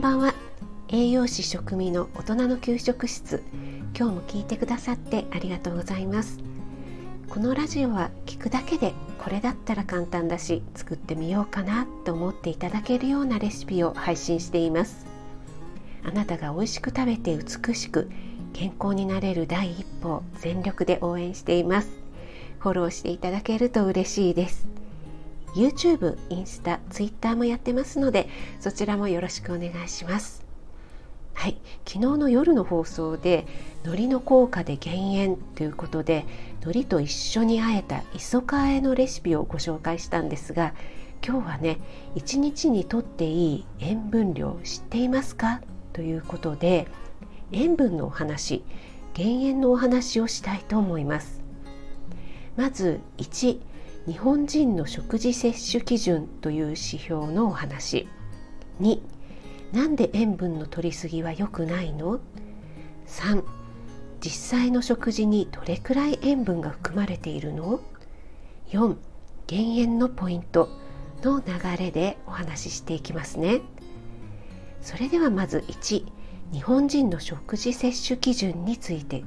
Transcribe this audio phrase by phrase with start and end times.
[0.00, 0.32] んばんは。
[0.88, 3.42] 栄養士食味の大人の給食室。
[3.94, 6.38] 今日も聞いてくださってありがとうございます。
[7.28, 15.04] このラジオは聞くだけでこれだったら簡単だし作ってみようかなと思っていただけるようなレシピを配信しています。
[16.02, 18.10] あなたが美味しく食べて美しく
[18.54, 21.90] 健康になれる第一歩を全力で応援しています。
[22.58, 24.79] フォローしていただけると嬉しいです。
[25.54, 28.28] YouTube、インスタ、Twitter もやってますので
[28.60, 30.44] そちらもよろしくお願いします。
[31.34, 31.56] はい。
[31.86, 33.46] 昨日の夜の放送で
[33.84, 36.26] 海苔の効果で減塩ということで
[36.62, 40.74] 海苔と一緒にあえた磯かえのレシピをご紹介したんですが
[41.26, 41.80] 今日はね
[42.14, 45.62] 一日にとっていい塩分量知っていますか？
[45.94, 46.88] ということで
[47.52, 48.62] 塩分のお話
[49.14, 51.42] 減塩のお話をしたいと思います。
[52.56, 53.58] まず1
[54.06, 58.08] 日本人の食事摂取基準という指標のお話。
[58.80, 59.00] 2
[59.72, 62.18] なんで塩分の摂りすぎは良くないの
[63.06, 63.44] ？3
[64.20, 67.80] 実際の食事にどれくらい塩分が含まれているの
[68.70, 68.96] ？4
[69.46, 70.68] 減塩のポイント
[71.22, 73.60] の流れでお話ししていきますね。
[74.80, 76.04] それではまず1
[76.52, 79.24] 日本人の食事摂取基準について。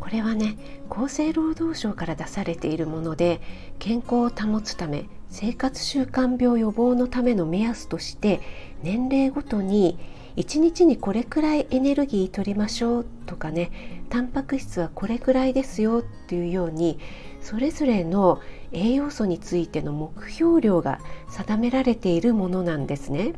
[0.00, 0.56] これはね
[0.90, 3.40] 厚生労働省から出されているもので
[3.78, 8.40] 健康を保つため生活習慣病予防のための目安として
[8.82, 9.98] 年齢ごとに
[10.36, 13.70] 1日にこれくらいエネルギー取りましょうとかね
[14.08, 16.98] タンパク質はこれくらいですよっていうように
[17.40, 18.40] それぞれの
[18.72, 23.34] 栄養素についての目標量が定められているものなんですね。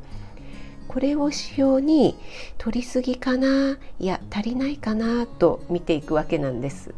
[0.92, 2.18] これを指標に
[2.58, 6.94] 取りすぎかないや足りないかなと見ていくわけなんです。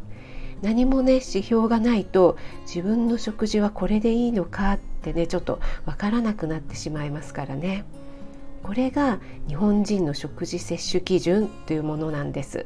[0.61, 7.85] 何もね指標がないと自分の食事はこれでいいのかってねちょっとわからなくなってしまいますからね。
[8.63, 12.65] これが日本人の食事摂取基準というものなんです。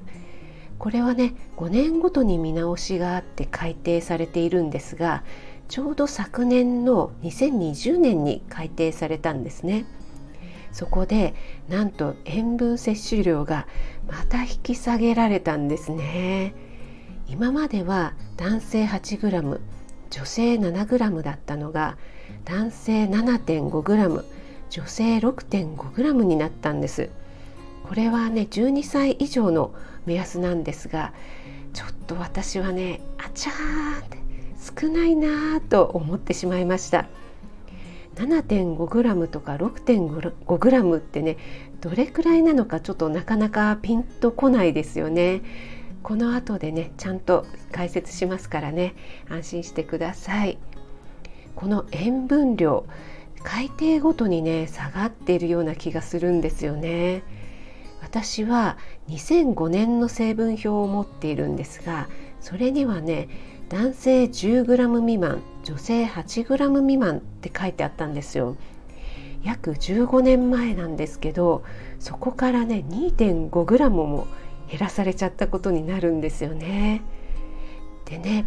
[0.80, 5.24] これはね5年ごとに見直しがあって改定されているんですが
[5.68, 9.86] ちょうど昨年の2020年に改定されたんですね。
[10.72, 11.34] そこで
[11.68, 13.68] なんと塩分摂取量が
[14.08, 16.54] また引き下げられたんですね。
[17.28, 19.60] 今までは男性 8g
[20.10, 21.98] 女性 7g だったのが
[22.46, 24.24] 男性 7.5g
[24.70, 27.10] 女性 6.5g になったんです。
[27.84, 29.74] これはね12歳以上の
[30.06, 31.14] 目安なんですが
[31.74, 34.18] ちょっと私はねあちゃーって
[34.82, 37.08] 少ないなーと思ってしまいました。
[38.16, 41.38] 7.5g とか 6.5g ってね
[41.82, 45.42] どれくらいなのかちょっとなかなかピンとこないですよね。
[46.02, 48.96] この後でねちゃんと解説しますからね
[49.30, 50.58] 安心してください。
[51.56, 52.86] この塩分量
[53.44, 57.24] 海底ごとにね下がっているような気がするんですよね。
[58.02, 58.78] 私は
[59.10, 62.08] 2005年の成分表を持っているんですが
[62.42, 63.28] それにはね
[63.70, 68.56] 男性 10g 未満女性 8g 未満って書いてあったんですよ。
[69.44, 71.64] 約15年前なんですけど
[72.00, 74.28] そこからね 2.5g も
[74.70, 77.02] 減らされちゃったことになるんですよね。
[78.06, 78.46] でね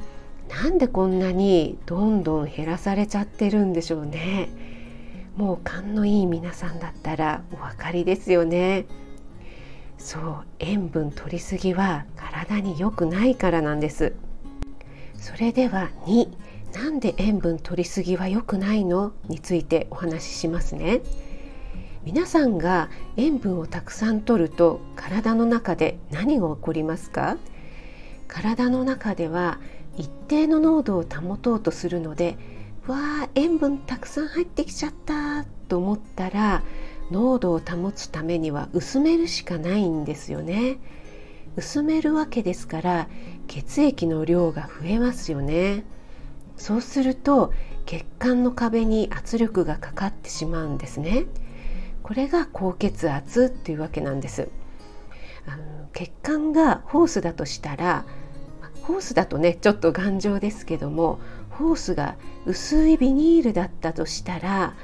[0.48, 4.48] なんでこんなにどんどん減らされちゃってるんでしょうね。
[5.36, 8.84] もう勘のいい皆さんだったらお分かりですよね。
[10.04, 14.14] そう塩分取りすぎは体に良くないからなんです。
[15.14, 16.28] それでは2
[16.74, 21.02] なんで塩分取りすぎは良くないのについてお話ししますね。
[22.02, 27.38] 皆さんが塩分をたくさん取ると体の中で何が起こりますか？
[28.26, 29.60] 体の中では
[29.96, 32.36] 一定の濃度を保とうとするので
[32.88, 36.64] わあ塩分たくさん入ってきちゃったと思ったら
[37.12, 40.78] 濃度を保つためには薄めるしかないんですよね。
[41.56, 43.08] 薄めるわけですから
[43.46, 45.84] 血液の量が増えますよね。
[46.56, 47.52] そうすると
[47.86, 51.26] 血管の壁に圧力がかかってしまうんですね。
[52.02, 54.48] これが高血圧っていうわけなんです。
[55.46, 58.04] あの血管がホースだとしたら
[58.82, 61.20] ホースだとねちょっと頑丈ですけども
[61.50, 62.16] ホースが
[62.46, 64.74] 薄いビニールだったとしたら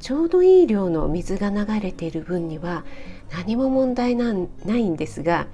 [0.00, 2.84] ちょうどいい量の水が流れている分には
[3.32, 5.46] 何も問題ないんですが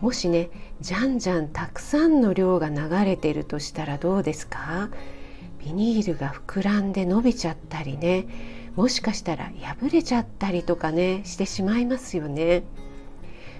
[0.00, 0.50] もしね
[0.80, 4.90] じゃんじゃんたくさんの量が流れているとしたらどうですか？
[5.64, 8.26] ビニールが膨らんで伸びちゃったりね
[8.76, 12.62] もしかしたら破れちゃったりとかねしてしまいますよね。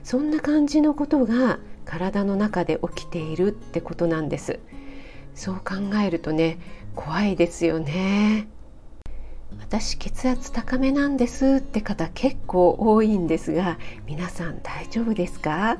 [0.05, 4.61] そんな感じのことが体の中で起きているってことなんです。
[5.35, 6.59] そう考えるとね
[6.95, 8.49] 怖いですよね。
[9.69, 15.77] 私血圧高めなんですって方結構多いんですが皆さん大丈夫ですか？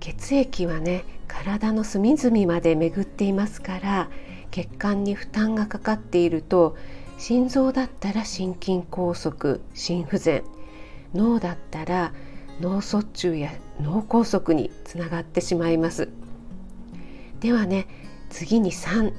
[0.00, 4.10] 血液はね体の隅々まで巡っていますから
[4.50, 6.76] 血管に負担がかかっていると
[7.16, 10.42] 心臓だったら心筋梗塞心不全
[11.14, 12.12] 脳だったら
[12.60, 16.08] 脳卒中や脳梗塞につながってしまいます。
[17.38, 17.86] ではね
[18.30, 19.12] 次に3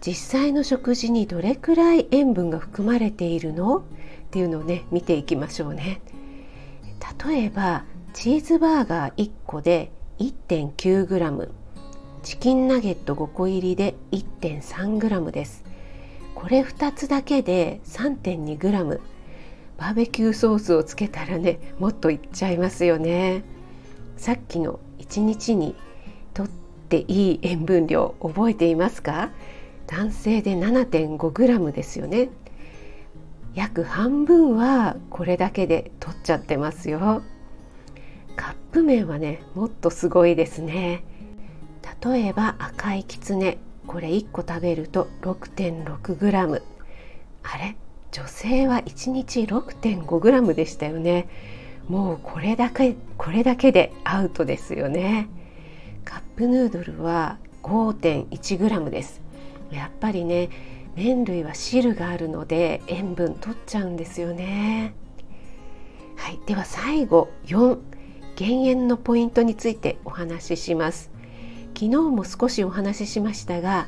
[0.00, 3.78] 実際の食事にどれくらい塩分が含まれているの？
[3.78, 3.82] っ
[4.30, 6.00] ていうのをね見ていきましょうね。
[7.26, 11.48] 例えばチーズバーガー1個で 1.9g
[12.22, 15.64] チキンナゲット5個入りで 1.3g です。
[16.34, 19.00] これ2つだけで 3.2g
[19.76, 23.42] バーベキューソースをつけたらねもっといっちゃいますよね。
[24.16, 25.74] さっきの1日に
[26.34, 26.48] とっ
[26.88, 29.30] ていい塩分量覚えていますか？
[29.88, 32.28] 男性で 7.5g ですよね。
[33.54, 37.22] 約半分はこれだけで取っちゃってますよ。
[38.36, 41.02] カップ麺はねもっとすごいですね。
[42.04, 46.62] 例えば赤いきつねこれ1個食べると 6.6g
[47.42, 47.76] あれ
[48.12, 51.28] 女性は1日 6.5g でしたよね。
[51.88, 55.28] もうこれだけこれだけでアウトですよね。
[56.04, 59.27] カップヌードルは 5.1g です。
[59.70, 60.50] やっぱりね
[60.96, 64.94] 麺類は汁があるので塩分取っちゃうんですよね。
[66.16, 67.78] はいでは最後4
[68.36, 71.10] 減塩のポイントについてお話しします。
[71.74, 73.86] 昨日も少しお話ししましたが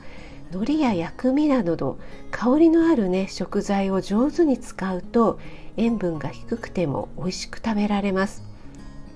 [0.52, 1.98] 海苔や薬味など
[2.30, 5.40] 香りのあるね食材を上手に使うと
[5.76, 8.44] 塩分が低くても美味しく食べられます。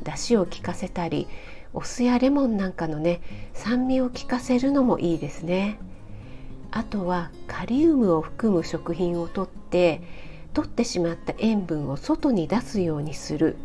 [0.02, 1.28] 出汁を効かせたり
[1.72, 3.20] お酢やレモンなんかのね
[3.52, 5.78] 酸味を効かせるのもいいですね。
[6.76, 10.02] あとはカリウムを含む食品をとって
[10.54, 13.56] 取ってしまった塩分を外に出すようにする。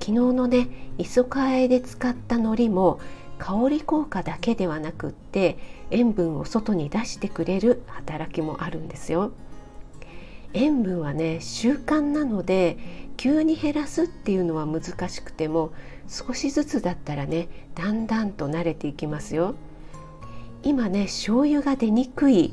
[0.00, 0.68] 昨日のね
[0.98, 3.00] 磯かあえで使った海苔も
[3.38, 5.56] 香り効果だけではなくって
[5.92, 9.30] 塩分を外に出してくれる働きもあるんですよ。
[10.52, 12.76] 塩分はね習慣なので
[13.16, 15.70] 急に減らすっていうのは難しくても
[16.08, 19.54] 少しずつだったらねだんだんと慣れていきますよ。
[20.66, 22.52] 今ね醤油が出にくい。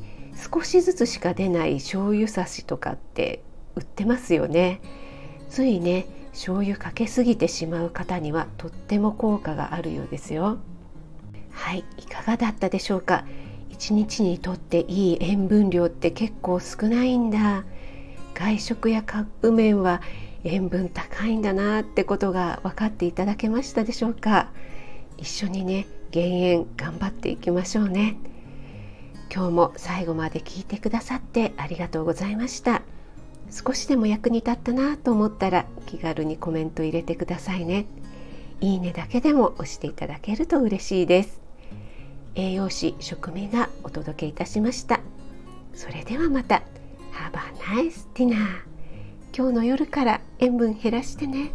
[0.52, 1.78] 少しずつしか出ない。
[1.78, 3.44] 醤油差しとかって
[3.76, 4.82] 売ってますよね。
[5.50, 10.60] ついね醤油かけすぎてしまう方にはとっても効果があるようですよ。
[11.52, 13.26] はいいかがだったでしょうか？
[13.70, 17.64] 一日にとっていい塩分量って結構少ないんだ。
[18.36, 20.02] 外食やカップ麺は
[20.44, 24.52] 塩分高いんだなってことが分かっていただけましたでしょうか？
[25.18, 28.18] 一緒にね減塩頑張っていきましょうね。
[29.34, 32.84] 今日も最後まで聞いてくださってありがとうございました。
[33.50, 37.88] 少しでも役に立ったなと思ったら気軽にコメント入れてくださいね。
[38.62, 41.42] いいねだけでも押していただけると嬉しいです。
[42.36, 45.00] 栄養士食味がお届けいたしました。
[45.74, 46.62] それではまた。
[47.12, 48.36] Have a nice dinner
[49.36, 51.54] 今日の夜から塩分減らしてね。